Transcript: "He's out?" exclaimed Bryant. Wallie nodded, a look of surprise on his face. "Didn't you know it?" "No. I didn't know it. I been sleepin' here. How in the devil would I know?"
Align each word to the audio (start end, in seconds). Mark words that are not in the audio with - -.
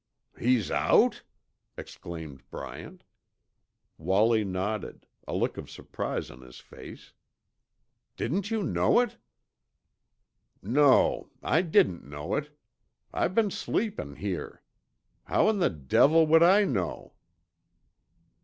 "He's 0.39 0.71
out?" 0.71 1.21
exclaimed 1.77 2.41
Bryant. 2.49 3.03
Wallie 3.99 4.43
nodded, 4.43 5.05
a 5.27 5.35
look 5.35 5.57
of 5.57 5.69
surprise 5.69 6.31
on 6.31 6.41
his 6.41 6.59
face. 6.59 7.13
"Didn't 8.17 8.49
you 8.49 8.63
know 8.63 8.99
it?" 8.99 9.17
"No. 10.59 11.29
I 11.43 11.61
didn't 11.61 12.03
know 12.03 12.33
it. 12.33 12.49
I 13.13 13.27
been 13.27 13.51
sleepin' 13.51 14.15
here. 14.15 14.63
How 15.25 15.49
in 15.49 15.59
the 15.59 15.69
devil 15.69 16.25
would 16.25 16.41
I 16.41 16.63
know?" 16.63 17.13